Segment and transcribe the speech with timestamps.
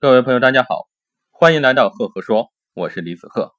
[0.00, 0.88] 各位朋友，大家好，
[1.32, 3.56] 欢迎来到赫赫说，我是李子赫。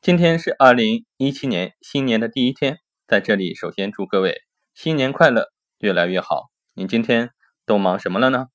[0.00, 4.40] 今天是二零一七年新年的第一天，在这里首先祝各位
[4.72, 6.44] 新年快乐，越来越好。
[6.72, 7.32] 你今天
[7.66, 8.46] 都忙什么了呢？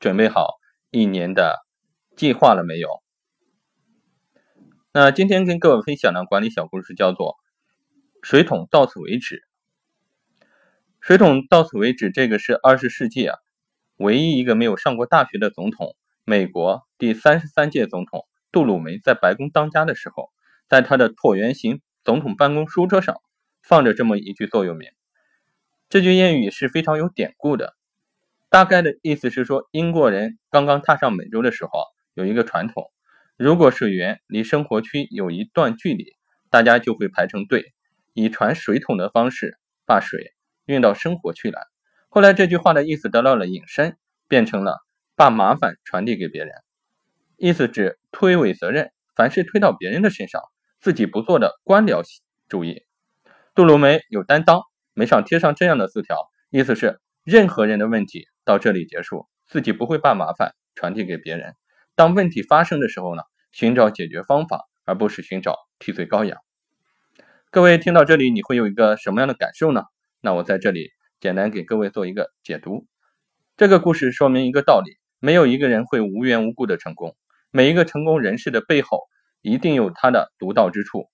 [0.00, 0.48] 准备好
[0.90, 1.64] 一年的
[2.16, 2.88] 计划了没有？
[4.92, 7.36] 那今天跟各位分享的管理小故事叫做
[8.20, 9.44] “水桶到此为止”。
[11.00, 13.38] 水桶到此为止，这个是二十世纪啊
[13.94, 15.94] 唯一一个没有上过大学的总统。
[16.26, 20.30] 美国第三十三届总统杜鲁门在白宫当家的时候，
[20.70, 23.20] 在他的椭圆形总统办公书桌上
[23.62, 24.88] 放着这么一句座右铭。
[25.90, 27.76] 这句谚语是非常有典故的，
[28.48, 31.70] 大概的意思是说，英国人刚刚踏上美洲的时候，
[32.14, 32.90] 有一个传统：
[33.36, 36.06] 如果水源离生活区有一段距离，
[36.48, 37.74] 大家就会排成队，
[38.14, 40.32] 以传水桶的方式把水
[40.64, 41.60] 运到生活区来。
[42.08, 44.78] 后来这句话的意思得到了引申，变成了。
[45.16, 46.52] 把麻烦传递给别人，
[47.36, 50.42] 意思指推诿责任，凡事推到别人的身上，
[50.80, 52.02] 自己不做的官僚
[52.48, 52.84] 主义。
[53.54, 56.16] 杜鲁门有担当，门上贴上这样的字条，
[56.50, 61.54] 意思是任何人的问题到这里结束，自己不会把麻烦传递给别人。
[61.94, 66.38] 当问题发生的时候呢，寻找解决方法，而不是寻找替罪羔羊。
[67.52, 69.84] 各位听到这里，你会有一个什么样的感受呢？
[70.20, 72.88] 那我在这里简单给各位做一个解读。
[73.56, 74.98] 这个故事说明一个道理。
[75.24, 77.16] 没有一个人会无缘无故的成功，
[77.50, 79.04] 每一个成功人士的背后
[79.40, 81.08] 一定有他的独到之处。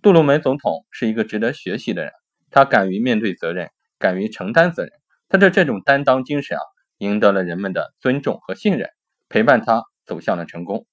[0.00, 2.12] 杜鲁门总统是一个值得学习的人，
[2.52, 4.92] 他敢于面对责任，敢于承担责任，
[5.28, 6.62] 他的这种担当精神啊，
[6.98, 8.88] 赢得了人们的尊重和信任，
[9.28, 10.86] 陪伴他走向了成功。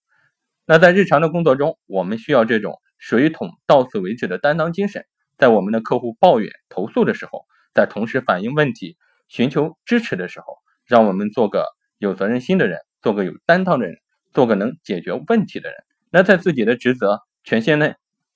[0.65, 5.05] 那在日常的工作中，我们需要这种水桶到此为止的担当精神，
[5.37, 10.57] 在我们的客户抱怨投诉的时候，在同时反映问题、寻求支持的时候，
[10.87, 11.67] 让我们做个。
[12.03, 13.95] 有责任心的人，做个有担当的人，
[14.33, 15.77] 做个能解决问题的人。
[16.11, 17.95] 那在自己的职责权限内，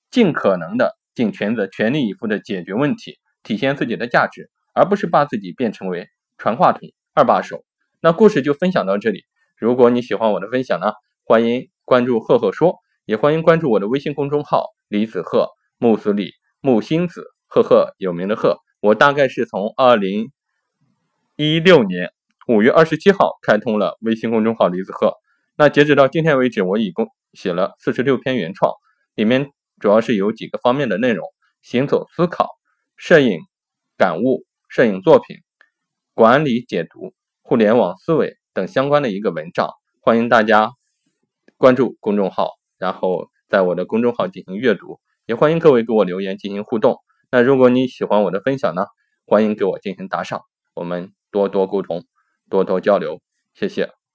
[0.09, 6.07] 尽可能的尽全责、全力以赴的解决问题，体现自己的价值，而不是把自己变成为
[6.37, 7.65] 传话筒、二把手。
[7.99, 9.25] 那故事就分享到这里。
[9.57, 10.93] 如果你喜欢我的分享呢，
[11.25, 18.59] 欢迎关注赫赫说，也欢迎关注我的微信公众号李子赫木子李木星子赫赫有名的赫。
[18.79, 20.31] 我大概是从二零
[21.35, 22.13] 一六年。
[22.47, 25.15] 五月二十七号开通了微信公众号李子赫。
[25.57, 28.71] 那截止到今天为止，我一共写了四十六篇原创，
[29.15, 31.27] 里面主要是有几个方面的内容：
[31.61, 32.51] 行走思考、
[32.95, 33.41] 摄影
[33.97, 35.35] 感悟、摄影作品
[36.13, 39.71] 管理解读、互联网思维等相关的一个文章。
[39.99, 40.71] 欢迎大家
[41.57, 45.01] 关注公众号，然后在我的公众号进行阅读。
[45.25, 46.95] 也欢迎各位给我留言进行互动。
[47.29, 48.85] 那如果你喜欢我的分享呢，
[49.25, 50.43] 欢迎给我进行打赏，
[50.73, 52.05] 我们多多沟通。
[52.49, 53.19] 多多交流，
[53.53, 54.06] 谢谢。